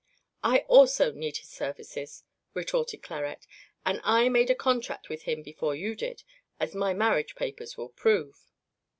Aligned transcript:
"I 0.43 0.65
also 0.67 1.11
need 1.11 1.37
his 1.37 1.49
services," 1.49 2.23
retorted 2.55 3.03
Clarette, 3.03 3.45
"and 3.85 4.01
I 4.03 4.29
made 4.29 4.49
a 4.49 4.55
contract 4.55 5.09
with 5.09 5.25
him 5.25 5.43
before 5.43 5.75
you 5.75 5.93
did, 5.95 6.23
as 6.59 6.73
my 6.73 6.91
marriage 6.91 7.35
papers 7.35 7.77
will 7.77 7.89
prove." 7.89 8.49